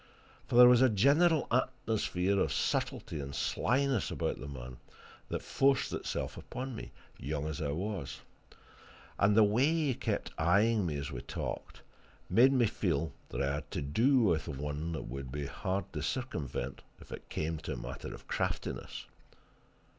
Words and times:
For 0.47 0.55
there 0.55 0.67
was 0.67 0.81
a 0.81 0.89
general 0.89 1.47
atmosphere 1.51 2.39
of 2.39 2.51
subtlety 2.51 3.19
and 3.19 3.35
slyness 3.35 4.09
about 4.09 4.39
the 4.39 4.47
man 4.47 4.77
that 5.29 5.43
forced 5.43 5.93
itself 5.93 6.37
upon 6.37 6.75
me, 6.75 6.89
young 7.19 7.45
as 7.45 7.61
I 7.61 7.69
was; 7.69 8.21
and 9.19 9.37
the 9.37 9.43
way 9.43 9.67
he 9.67 9.93
kept 9.93 10.31
eyeing 10.39 10.87
me 10.87 10.97
as 10.97 11.11
we 11.11 11.21
talked 11.21 11.81
made 12.31 12.51
me 12.51 12.65
feel 12.65 13.13
that 13.29 13.43
I 13.43 13.53
had 13.53 13.69
to 13.69 13.81
do 13.83 14.21
with 14.23 14.47
one 14.47 14.91
that 14.93 15.05
would 15.07 15.31
be 15.31 15.45
hard 15.45 15.93
to 15.93 16.01
circumvent 16.01 16.81
if 16.99 17.11
it 17.11 17.29
came 17.29 17.57
to 17.59 17.73
a 17.73 17.77
matter 17.77 18.11
of 18.11 18.27
craftiness. 18.27 19.05